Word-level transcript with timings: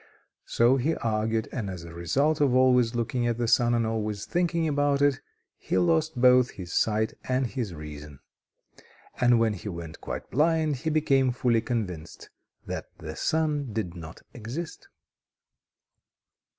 So 0.47 0.77
he 0.77 0.95
argued, 0.95 1.47
and, 1.51 1.69
as 1.69 1.83
a 1.83 1.93
result 1.93 2.41
of 2.41 2.55
always 2.55 2.95
looking 2.95 3.27
at 3.27 3.37
the 3.37 3.47
sun 3.47 3.75
and 3.75 3.85
always 3.85 4.25
thinking 4.25 4.67
about 4.67 4.99
it, 4.99 5.21
he 5.59 5.77
lost 5.77 6.19
both 6.19 6.49
his 6.49 6.73
sight 6.73 7.13
and 7.25 7.45
his 7.45 7.75
reason. 7.75 8.17
And 9.19 9.39
when 9.39 9.53
he 9.53 9.69
went 9.69 10.01
quite 10.01 10.31
blind, 10.31 10.77
he 10.77 10.89
became 10.89 11.31
fully 11.31 11.61
convinced 11.61 12.31
that 12.65 12.87
the 12.97 13.15
sun 13.15 13.73
did 13.73 13.93
not 13.93 14.23
exist. 14.33 14.87